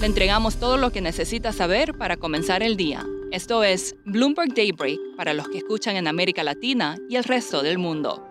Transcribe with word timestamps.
Le 0.00 0.06
entregamos 0.06 0.56
todo 0.56 0.78
lo 0.78 0.92
que 0.92 1.02
necesita 1.02 1.52
saber 1.52 1.92
para 1.92 2.16
comenzar 2.16 2.62
el 2.62 2.78
día. 2.78 3.04
Esto 3.32 3.62
es 3.62 3.96
Bloomberg 4.06 4.54
Daybreak 4.54 4.98
para 5.14 5.34
los 5.34 5.46
que 5.50 5.58
escuchan 5.58 5.94
en 5.94 6.08
América 6.08 6.42
Latina 6.42 6.96
y 7.10 7.16
el 7.16 7.24
resto 7.24 7.62
del 7.62 7.76
mundo. 7.76 8.26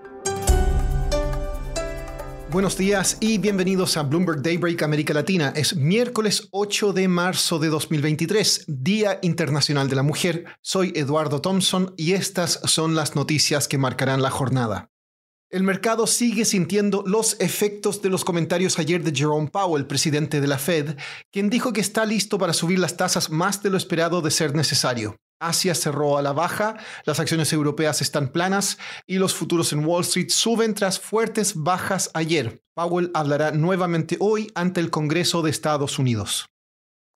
Buenos 2.49 2.75
días 2.75 3.17
y 3.19 3.37
bienvenidos 3.37 3.97
a 3.97 4.01
Bloomberg 4.01 4.41
Daybreak 4.41 4.81
América 4.81 5.13
Latina. 5.13 5.53
Es 5.55 5.75
miércoles 5.75 6.47
8 6.49 6.91
de 6.91 7.07
marzo 7.07 7.59
de 7.59 7.67
2023, 7.67 8.65
Día 8.67 9.19
Internacional 9.21 9.89
de 9.89 9.95
la 9.95 10.01
Mujer. 10.01 10.45
Soy 10.61 10.91
Eduardo 10.95 11.39
Thompson 11.39 11.93
y 11.97 12.13
estas 12.13 12.61
son 12.63 12.95
las 12.95 13.15
noticias 13.15 13.67
que 13.67 13.77
marcarán 13.77 14.23
la 14.23 14.31
jornada. 14.31 14.89
El 15.51 15.63
mercado 15.63 16.05
sigue 16.05 16.45
sintiendo 16.45 17.03
los 17.07 17.35
efectos 17.39 18.03
de 18.03 18.09
los 18.09 18.23
comentarios 18.23 18.77
ayer 18.77 19.03
de 19.03 19.11
Jerome 19.11 19.49
Powell, 19.49 19.87
presidente 19.87 20.41
de 20.41 20.47
la 20.47 20.59
Fed, 20.59 20.95
quien 21.31 21.49
dijo 21.49 21.73
que 21.73 21.81
está 21.81 22.05
listo 22.05 22.37
para 22.37 22.53
subir 22.53 22.77
las 22.77 22.97
tasas 22.97 23.31
más 23.31 23.63
de 23.63 23.71
lo 23.71 23.77
esperado 23.77 24.21
de 24.21 24.29
ser 24.29 24.53
necesario. 24.53 25.15
Asia 25.41 25.73
cerró 25.73 26.19
a 26.19 26.21
la 26.21 26.33
baja, 26.33 26.77
las 27.05 27.19
acciones 27.19 27.51
europeas 27.51 27.99
están 28.03 28.27
planas 28.27 28.77
y 29.07 29.17
los 29.17 29.33
futuros 29.33 29.73
en 29.73 29.83
Wall 29.83 30.03
Street 30.03 30.29
suben 30.29 30.75
tras 30.75 30.99
fuertes 30.99 31.55
bajas 31.55 32.11
ayer. 32.13 32.61
Powell 32.75 33.09
hablará 33.15 33.49
nuevamente 33.49 34.17
hoy 34.19 34.51
ante 34.53 34.81
el 34.81 34.91
Congreso 34.91 35.41
de 35.41 35.49
Estados 35.49 35.97
Unidos. 35.97 36.45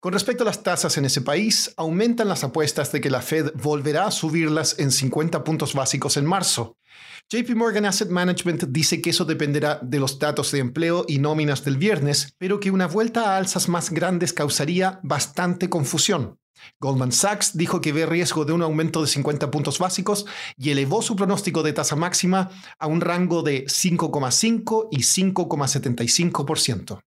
Con 0.04 0.12
respecto 0.12 0.44
a 0.44 0.46
las 0.46 0.64
tasas 0.64 0.98
en 0.98 1.06
ese 1.06 1.22
país, 1.22 1.73
aumentan 1.78 2.28
las 2.28 2.44
apuestas 2.44 2.92
de 2.92 3.00
que 3.00 3.09
la 3.09 3.22
Fed 3.22 3.54
volverá 3.56 4.06
a 4.06 4.12
subirlas 4.12 4.78
en 4.78 4.92
50 4.92 5.46
puntos 5.46 5.73
básicos 5.73 6.18
en 6.18 6.26
marzo. 6.26 6.76
JP 7.30 7.56
Morgan 7.56 7.86
Asset 7.86 8.09
Management 8.09 8.66
dice 8.68 9.02
que 9.02 9.12
eso 9.12 9.24
dependerá 9.24 9.80
de 9.81 10.02
los 10.02 10.20
datos 10.20 10.52
de 10.52 10.59
empleo 10.59 11.06
y 11.08 11.20
nóminas 11.20 11.64
del 11.64 11.78
viernes, 11.78 12.36
pero 12.38 12.59
que 12.59 12.70
una 12.70 12.88
vuelta 12.88 13.30
a 13.30 13.38
alzas 13.38 13.70
más 13.70 13.92
grandes 13.92 14.34
causaría 14.34 15.00
bastante 15.04 15.70
confusión. 15.70 16.38
Goldman 16.81 17.14
Sachs 17.14 17.56
dijo 17.56 17.80
que 17.80 17.94
ve 17.94 18.06
riesgo 18.06 18.44
de 18.44 18.52
un 18.52 18.62
aumento 18.62 19.02
de 19.02 19.08
50 19.08 19.52
puntos 19.52 19.80
básicos 19.80 20.26
y 20.58 20.72
elevó 20.72 21.02
su 21.02 21.16
pronóstico 21.16 21.64
de 21.64 21.72
tasa 21.72 21.96
máxima 21.96 22.52
a 22.78 22.88
un 22.88 23.00
rango 23.00 23.42
de 23.42 23.64
5,5 23.68 24.90
y 24.92 24.98
5,75%. 24.98 27.00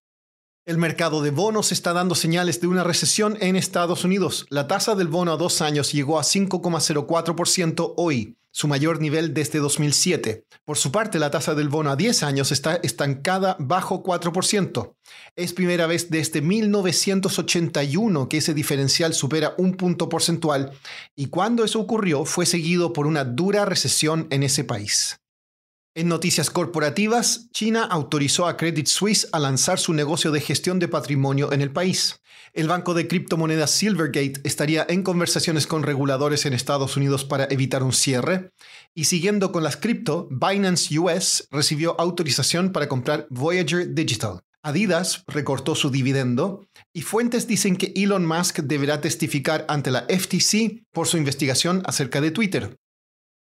El 0.67 0.79
mercado 0.79 1.23
de 1.23 1.31
bonos 1.31 1.71
está 1.71 1.93
dando 1.93 2.17
señales 2.17 2.61
de 2.61 2.67
una 2.67 2.83
recesión 2.83 3.39
en 3.41 3.55
Estados 3.55 4.05
Unidos. 4.05 4.47
La 4.51 4.67
tasa 4.67 4.97
del 4.97 5.07
bono 5.07 5.33
a 5.33 5.37
dos 5.37 5.61
años 5.61 5.93
llegó 5.93 6.19
a 6.19 6.25
5,04% 6.25 7.95
hoy, 7.97 8.37
su 8.51 8.67
mayor 8.67 9.01
nivel 9.01 9.33
desde 9.33 9.61
2007. 9.61 10.45
Por 10.65 10.77
su 10.77 10.91
parte, 10.91 11.21
la 11.21 11.31
tasa 11.31 11.55
del 11.55 11.69
bono 11.69 11.93
a 11.93 11.95
10 11.95 12.25
años 12.25 12.51
está 12.51 12.81
estancada 12.83 13.57
bajo 13.61 14.03
4%. 14.03 14.95
Es 15.37 15.53
primera 15.53 15.87
vez 15.87 16.11
desde 16.11 16.43
1981 16.43 18.29
que 18.29 18.39
ese 18.39 18.53
diferencial 18.53 19.15
supera 19.15 19.55
un 19.59 19.77
punto 19.77 20.09
porcentual 20.09 20.73
y 21.15 21.27
cuando 21.27 21.63
eso 21.63 21.79
ocurrió 21.79 22.25
fue 22.25 22.45
seguido 22.45 22.93
por 22.93 23.07
una 23.07 23.23
dura 23.23 23.67
recesión 23.67 24.27
en 24.31 24.43
ese 24.43 24.65
país. 24.65 25.21
En 25.97 26.09
noticias 26.09 26.51
corporativas, 26.51 27.49
China 27.53 27.83
autorizó 27.83 28.47
a 28.47 28.59
Credit 28.59 28.87
Suisse 28.87 29.29
a 29.33 29.39
lanzar 29.39 29.79
su 29.79 29.95
negocio 29.95 30.31
de 30.31 30.43
gestión 30.43 30.79
de 30.79 30.89
patrimonio 30.89 31.55
en 31.55 31.63
el 31.63 31.73
país. 31.73 32.21
El 32.53 32.69
banco 32.69 32.93
de 32.93 33.09
criptomonedas 33.09 33.71
Silvergate 33.71 34.43
estaría 34.45 34.85
en 34.91 35.03
conversaciones 35.03 35.67
con 35.67 35.85
reguladores 35.85 36.45
en 36.45 36.53
Estados 36.53 36.99
Unidos 36.99 37.25
para 37.25 37.47
evitar 37.49 37.83
un 37.83 37.95
cierre. 37.95 38.51
Y 38.95 39.05
siguiendo 39.05 39.53
con 39.53 39.65
las 39.65 39.79
cripto, 39.79 40.29
Binance 40.31 40.99
US 40.99 41.49
recibió 41.51 41.99
autorización 41.99 42.73
para 42.73 42.89
comprar 42.89 43.27
Voyager 43.31 43.95
Digital. 43.95 44.43
Adidas 44.63 45.25
recortó 45.27 45.75
su 45.75 45.89
dividendo 45.89 46.69
y 46.93 47.03
fuentes 47.03 47.47
dicen 47.47 47.75
que 47.75 47.95
Elon 47.97 48.27
Musk 48.27 48.59
deberá 48.59 49.01
testificar 49.01 49.65
ante 49.67 49.91
la 49.91 50.03
FTC 50.11 50.85
por 50.93 51.07
su 51.07 51.17
investigación 51.17 51.83
acerca 51.87 52.21
de 52.21 52.33
Twitter. 52.33 52.77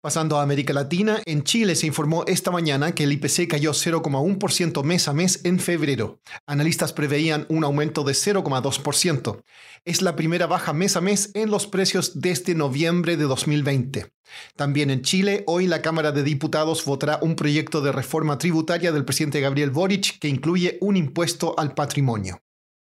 Pasando 0.05 0.37
a 0.37 0.43
América 0.43 0.71
Latina, 0.71 1.19
en 1.25 1.41
Chile 1.41 1.73
se 1.73 1.87
informó 1.87 2.25
esta 2.27 2.51
mañana 2.51 2.93
que 2.93 3.05
el 3.05 3.13
IPC 3.13 3.47
cayó 3.47 3.71
0,1% 3.71 4.83
mes 4.83 5.07
a 5.07 5.13
mes 5.13 5.41
en 5.45 5.59
febrero. 5.59 6.19
Analistas 6.45 6.93
preveían 6.93 7.47
un 7.49 7.63
aumento 7.63 8.03
de 8.03 8.13
0,2%. 8.13 9.41
Es 9.83 10.03
la 10.03 10.15
primera 10.15 10.45
baja 10.45 10.73
mes 10.73 10.95
a 10.95 11.01
mes 11.01 11.31
en 11.33 11.49
los 11.49 11.65
precios 11.65 12.21
desde 12.21 12.53
noviembre 12.53 13.17
de 13.17 13.23
2020. 13.23 14.13
También 14.55 14.91
en 14.91 15.01
Chile, 15.01 15.43
hoy 15.47 15.65
la 15.65 15.81
Cámara 15.81 16.11
de 16.11 16.21
Diputados 16.21 16.85
votará 16.85 17.17
un 17.23 17.35
proyecto 17.35 17.81
de 17.81 17.91
reforma 17.91 18.37
tributaria 18.37 18.91
del 18.91 19.05
presidente 19.05 19.41
Gabriel 19.41 19.71
Boric 19.71 20.19
que 20.19 20.27
incluye 20.27 20.77
un 20.81 20.97
impuesto 20.97 21.55
al 21.57 21.73
patrimonio. 21.73 22.44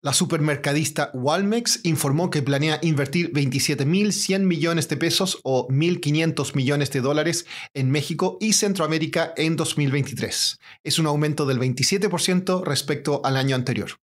La 0.05 0.13
supermercadista 0.13 1.09
Walmex 1.15 1.79
informó 1.81 2.29
que 2.29 2.43
planea 2.43 2.77
invertir 2.83 3.33
27.100 3.33 4.41
millones 4.41 4.87
de 4.87 4.97
pesos 4.97 5.39
o 5.41 5.67
1.500 5.67 6.55
millones 6.55 6.91
de 6.91 7.01
dólares 7.01 7.47
en 7.73 7.89
México 7.89 8.37
y 8.39 8.53
Centroamérica 8.53 9.33
en 9.35 9.55
2023. 9.55 10.59
Es 10.83 10.99
un 10.99 11.07
aumento 11.07 11.47
del 11.47 11.57
27% 11.57 12.63
respecto 12.63 13.21
al 13.25 13.35
año 13.35 13.55
anterior. 13.55 13.99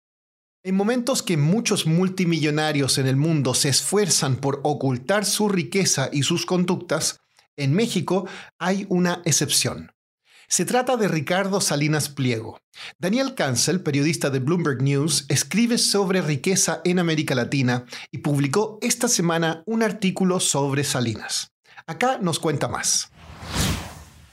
En 0.62 0.74
momentos 0.74 1.22
que 1.22 1.36
muchos 1.36 1.84
multimillonarios 1.84 2.96
en 2.96 3.06
el 3.06 3.16
mundo 3.16 3.52
se 3.52 3.68
esfuerzan 3.68 4.36
por 4.36 4.62
ocultar 4.64 5.26
su 5.26 5.50
riqueza 5.50 6.08
y 6.10 6.22
sus 6.22 6.46
conductas, 6.46 7.20
en 7.58 7.74
México 7.74 8.26
hay 8.58 8.86
una 8.88 9.20
excepción. 9.26 9.92
Se 10.52 10.64
trata 10.64 10.96
de 10.96 11.06
Ricardo 11.06 11.60
Salinas 11.60 12.08
Pliego. 12.08 12.58
Daniel 12.98 13.36
Cancel, 13.36 13.82
periodista 13.84 14.30
de 14.30 14.40
Bloomberg 14.40 14.82
News, 14.82 15.24
escribe 15.28 15.78
sobre 15.78 16.22
riqueza 16.22 16.80
en 16.84 16.98
América 16.98 17.36
Latina 17.36 17.84
y 18.10 18.18
publicó 18.18 18.80
esta 18.82 19.06
semana 19.06 19.62
un 19.64 19.84
artículo 19.84 20.40
sobre 20.40 20.82
Salinas. 20.82 21.52
Acá 21.86 22.18
nos 22.20 22.40
cuenta 22.40 22.66
más. 22.66 23.12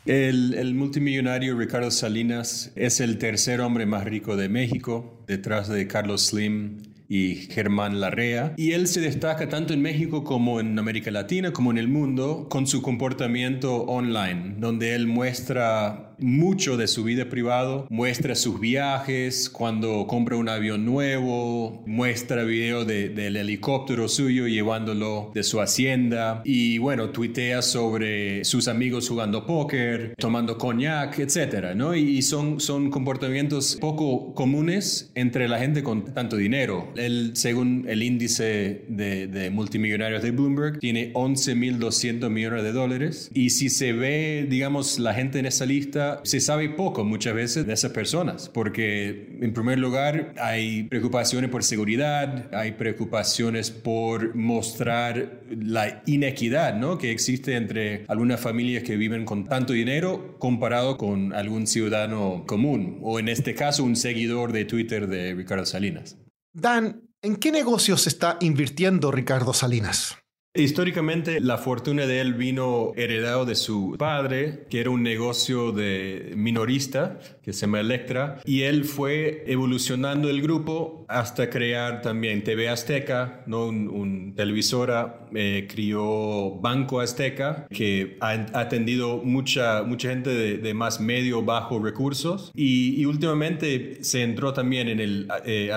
El, 0.07 0.55
el, 0.55 0.73
multimillonario 0.73 1.55
Ricardo 1.55 1.91
Salinas 1.91 2.71
es 2.75 2.99
el 2.99 3.19
tercer 3.19 3.61
hombre 3.61 3.85
más 3.85 4.03
rico 4.03 4.35
de 4.35 4.49
México, 4.49 5.23
detrás 5.27 5.67
de 5.67 5.85
Carlos 5.85 6.25
Slim 6.25 6.81
y 7.07 7.35
Germán 7.35 7.99
Larrea. 7.99 8.53
Y 8.57 8.71
él 8.71 8.87
se 8.87 9.01
destaca 9.01 9.47
tanto 9.49 9.73
en 9.73 9.81
México 9.81 10.23
como 10.23 10.59
en 10.59 10.77
América 10.77 11.11
Latina, 11.11 11.53
como 11.53 11.71
en 11.71 11.77
el 11.77 11.87
mundo, 11.87 12.47
con 12.49 12.67
su 12.67 12.81
comportamiento 12.81 13.83
online, 13.83 14.55
donde 14.57 14.95
él 14.95 15.07
muestra 15.07 16.06
mucho 16.19 16.77
de 16.77 16.87
su 16.87 17.03
vida 17.03 17.29
privada, 17.29 17.85
muestra 17.89 18.35
sus 18.35 18.59
viajes, 18.59 19.49
cuando 19.49 20.05
compra 20.07 20.37
un 20.37 20.49
avión 20.49 20.85
nuevo, 20.85 21.83
muestra 21.85 22.43
video 22.43 22.85
del 22.85 23.35
helicóptero 23.35 24.07
suyo 24.07 24.47
llevándolo 24.47 25.31
de 25.33 25.43
su 25.43 25.61
hacienda 25.61 26.41
y 26.43 26.77
bueno, 26.77 27.09
tuitea 27.09 27.61
sobre 27.61 28.43
sus 28.45 28.67
amigos 28.67 29.09
jugando 29.09 29.45
póker, 29.45 30.13
tomando 30.17 30.57
coñac, 30.57 31.19
etcétera, 31.19 31.75
¿no? 31.75 31.95
Y, 31.95 32.21
son, 32.21 32.59
son 32.59 32.89
comportamientos 32.89 33.77
poco 33.79 34.33
comunes 34.33 35.11
entre 35.15 35.47
la 35.47 35.59
gente 35.59 35.83
con 35.83 36.13
tanto 36.13 36.35
dinero. 36.35 36.91
Él, 36.95 37.31
según 37.35 37.85
el 37.87 38.03
índice 38.03 38.85
de, 38.89 39.27
de 39.27 39.49
multimillonarios 39.49 40.23
de 40.23 40.31
Bloomberg, 40.31 40.79
tiene 40.79 41.13
11.200 41.13 42.29
millones 42.29 42.63
de 42.63 42.71
dólares 42.71 43.29
y 43.33 43.51
si 43.51 43.69
se 43.69 43.93
ve, 43.93 44.45
digamos, 44.49 44.99
la 44.99 45.13
gente 45.13 45.39
en 45.39 45.45
esa 45.45 45.65
lista, 45.65 46.06
se 46.23 46.39
sabe 46.39 46.69
poco 46.69 47.03
muchas 47.03 47.33
veces 47.33 47.65
de 47.65 47.73
esas 47.73 47.91
personas, 47.91 48.49
porque 48.49 49.37
en 49.41 49.53
primer 49.53 49.79
lugar 49.79 50.33
hay 50.39 50.83
preocupaciones 50.83 51.49
por 51.49 51.63
seguridad, 51.63 52.53
hay 52.53 52.73
preocupaciones 52.73 53.71
por 53.71 54.35
mostrar 54.35 55.41
la 55.49 56.03
inequidad 56.05 56.75
¿no? 56.75 56.97
que 56.97 57.11
existe 57.11 57.55
entre 57.55 58.05
algunas 58.07 58.39
familias 58.39 58.83
que 58.83 58.97
viven 58.97 59.25
con 59.25 59.45
tanto 59.45 59.73
dinero 59.73 60.37
comparado 60.39 60.97
con 60.97 61.33
algún 61.33 61.67
ciudadano 61.67 62.43
común, 62.47 62.99
o 63.01 63.19
en 63.19 63.29
este 63.29 63.55
caso 63.55 63.83
un 63.83 63.95
seguidor 63.95 64.51
de 64.51 64.65
Twitter 64.65 65.07
de 65.07 65.33
Ricardo 65.33 65.65
Salinas. 65.65 66.17
Dan, 66.53 67.03
¿en 67.21 67.35
qué 67.35 67.51
negocios 67.51 68.07
está 68.07 68.37
invirtiendo 68.41 69.11
Ricardo 69.11 69.53
Salinas? 69.53 70.17
Históricamente, 70.57 71.39
la 71.39 71.59
fortuna 71.59 72.07
de 72.07 72.19
él 72.19 72.33
vino 72.33 72.91
heredado 72.95 73.45
de 73.45 73.53
su 73.53 73.95
padre, 73.97 74.65
que 74.71 74.79
era 74.79 74.89
un 74.89 75.03
negocio 75.03 75.71
de 75.71 76.33
minorista 76.35 77.19
que 77.43 77.53
se 77.53 77.61
llama 77.61 77.79
Electra, 77.79 78.41
y 78.43 78.63
él 78.63 78.83
fue 78.83 79.43
evolucionando 79.45 80.29
el 80.29 80.41
grupo 80.41 81.05
hasta 81.07 81.49
crear 81.49 82.01
también 82.01 82.43
TV 82.43 82.69
Azteca, 82.69 83.43
¿no? 83.45 83.67
un, 83.67 84.33
televisora, 84.35 85.27
eh, 85.33 85.67
crió 85.69 86.55
Banco 86.59 86.99
Azteca, 86.99 87.67
que 87.69 88.17
ha 88.19 88.31
atendido 88.59 89.17
mucha, 89.23 89.83
mucha 89.83 90.09
gente 90.09 90.57
de, 90.57 90.73
más 90.73 90.99
medio, 90.99 91.43
bajo 91.43 91.79
recursos, 91.79 92.51
y, 92.53 93.05
últimamente 93.05 94.03
se 94.03 94.23
entró 94.23 94.53
también 94.53 94.89
en 94.89 94.99
el 94.99 95.27
eh, 95.45 95.71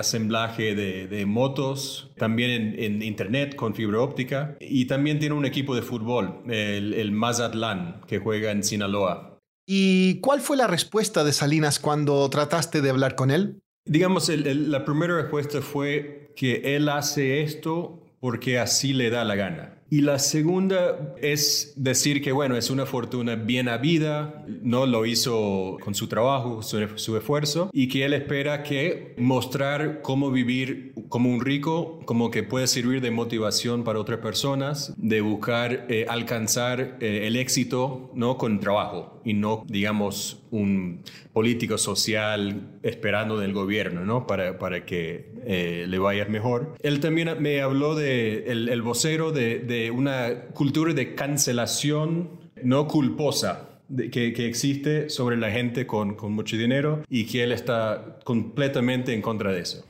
de, 0.75 1.25
motos, 1.25 2.10
también 2.21 2.51
en, 2.51 2.79
en 2.79 3.01
Internet 3.01 3.55
con 3.55 3.73
fibra 3.73 3.99
óptica 3.99 4.55
y 4.59 4.85
también 4.85 5.17
tiene 5.17 5.33
un 5.33 5.43
equipo 5.43 5.73
de 5.73 5.81
fútbol, 5.81 6.43
el, 6.47 6.93
el 6.93 7.11
Mazatlán, 7.11 8.01
que 8.05 8.19
juega 8.19 8.51
en 8.51 8.63
Sinaloa. 8.63 9.39
¿Y 9.65 10.19
cuál 10.19 10.39
fue 10.39 10.55
la 10.55 10.67
respuesta 10.67 11.23
de 11.23 11.33
Salinas 11.33 11.79
cuando 11.79 12.29
trataste 12.29 12.81
de 12.81 12.91
hablar 12.91 13.15
con 13.15 13.31
él? 13.31 13.63
Digamos, 13.85 14.29
la 14.29 14.85
primera 14.85 15.19
respuesta 15.19 15.63
fue 15.63 16.31
que 16.35 16.75
él 16.75 16.89
hace 16.89 17.41
esto 17.41 18.03
porque 18.19 18.59
así 18.59 18.93
le 18.93 19.09
da 19.09 19.25
la 19.25 19.33
gana. 19.33 19.80
Y 19.93 19.99
la 19.99 20.19
segunda 20.19 21.13
es 21.21 21.73
decir 21.75 22.21
que, 22.21 22.31
bueno, 22.31 22.55
es 22.55 22.69
una 22.69 22.85
fortuna 22.85 23.35
bien 23.35 23.67
habida, 23.67 24.45
no 24.61 24.85
lo 24.85 25.05
hizo 25.05 25.77
con 25.83 25.95
su 25.95 26.07
trabajo, 26.07 26.61
su, 26.63 27.17
esfuerzo, 27.17 27.69
y 27.73 27.89
que 27.89 28.05
él 28.05 28.13
espera 28.13 28.63
que 28.63 29.13
mostrar 29.17 30.01
cómo 30.01 30.31
vivir 30.31 30.93
como 31.09 31.29
un 31.29 31.41
rico, 31.41 31.99
como 32.05 32.31
que 32.31 32.41
puede 32.41 32.67
servir 32.67 33.01
de 33.01 33.11
motivación 33.11 33.83
para 33.83 33.99
otras 33.99 34.19
personas, 34.19 34.93
de 34.95 35.19
buscar 35.19 35.87
eh, 35.89 36.05
alcanzar 36.07 36.97
eh, 37.01 37.27
el 37.27 37.35
éxito, 37.35 38.11
¿no? 38.15 38.37
Con 38.37 38.61
trabajo 38.61 39.21
y 39.23 39.33
no, 39.33 39.63
digamos, 39.67 40.41
un 40.51 41.03
político 41.33 41.77
social 41.77 42.79
esperando 42.83 43.37
del 43.37 43.53
gobierno, 43.53 44.05
¿no? 44.05 44.27
Para, 44.27 44.57
para 44.57 44.85
que 44.85 45.31
eh, 45.45 45.85
le 45.87 45.99
vaya 45.99 46.25
mejor. 46.25 46.75
Él 46.81 46.99
también 46.99 47.29
me 47.39 47.61
habló 47.61 47.95
de 47.95 48.45
el, 48.47 48.81
vocero 48.81 49.31
de, 49.31 49.80
una 49.89 50.49
cultura 50.53 50.93
de 50.93 51.15
cancelación 51.15 52.51
no 52.63 52.87
culposa. 52.87 53.69
que, 54.11 54.45
existe 54.45 55.09
sobre 55.09 55.35
la 55.35 55.49
gente 55.49 55.87
con 55.87 56.15
mucho 56.33 56.55
dinero 56.57 57.03
y 57.09 57.25
que 57.25 57.43
él 57.43 57.51
está 57.51 58.19
completamente 58.23 59.13
en 59.13 59.21
contra 59.21 59.51
de 59.51 59.61
eso. 59.61 59.83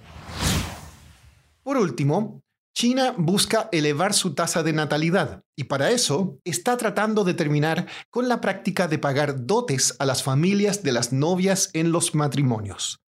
Por 1.63 1.77
último, 1.77 2.41
China 2.73 3.13
busca 3.17 3.69
elevar 3.71 4.13
su 4.13 4.33
tasa 4.33 4.63
de 4.63 4.73
natalidad 4.73 5.43
y 5.55 5.65
para 5.65 5.91
eso 5.91 6.39
está 6.45 6.77
tratando 6.77 7.23
de 7.23 7.33
terminar 7.33 7.87
con 8.09 8.29
la 8.29 8.41
práctica 8.41 8.87
de 8.87 8.97
pagar 8.97 9.45
dotes 9.45 9.95
a 9.99 10.05
las 10.05 10.23
familias 10.23 10.81
de 10.81 10.93
las 10.93 11.11
novias 11.11 11.69
en 11.73 11.91
los 11.91 12.15
matrimonios. 12.15 13.01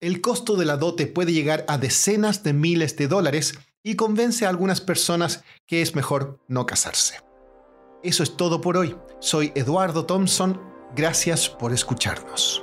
El 0.00 0.20
costo 0.20 0.56
de 0.56 0.64
la 0.64 0.78
dote 0.78 1.06
puede 1.06 1.32
llegar 1.32 1.64
a 1.68 1.78
decenas 1.78 2.42
de 2.42 2.54
miles 2.54 2.96
de 2.96 3.06
dólares 3.06 3.54
y 3.82 3.96
convence 3.96 4.46
a 4.46 4.48
algunas 4.48 4.80
personas 4.80 5.44
que 5.66 5.82
es 5.82 5.94
mejor 5.94 6.40
no 6.48 6.66
casarse. 6.66 7.20
Eso 8.02 8.22
es 8.22 8.36
todo 8.36 8.60
por 8.60 8.76
hoy. 8.76 8.96
Soy 9.20 9.52
Eduardo 9.54 10.06
Thompson. 10.06 10.60
Gracias 10.94 11.48
por 11.48 11.72
escucharnos. 11.72 12.62